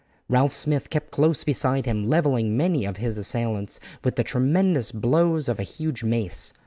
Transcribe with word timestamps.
Ralph 0.27 0.51
Smith 0.51 0.89
kept 0.89 1.11
close 1.11 1.43
beside 1.43 1.85
him, 1.85 2.09
levelling 2.09 2.57
many 2.57 2.85
of 2.85 2.97
his 2.97 3.19
assailants 3.19 3.79
with 4.03 4.15
the 4.15 4.23
tremendous 4.23 4.91
blows 4.91 5.47
of 5.47 5.59
a 5.59 5.61
huge 5.61 6.03
mace. 6.03 6.53